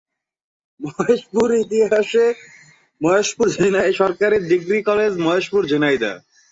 মহেশপুর 0.79 1.47
ইতিহাসে 1.55 2.25
মহেশপুর 3.01 3.47
সরকারি 3.93 4.37
degree 4.49 4.79
college 4.83 5.11
Maheshpur, 5.17 5.61
Jhenaidah. 5.67 6.13